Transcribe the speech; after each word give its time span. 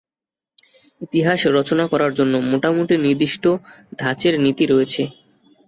ইতিহাস 1.01 1.39
রচনা 1.57 1.85
করার 1.91 2.11
জন্য 2.19 2.33
মোটামুটি 2.51 2.95
নির্দিষ্ট 3.05 3.43
ধাঁচের 3.99 4.33
নীতি 4.43 4.63
রয়েছে। 4.67 5.01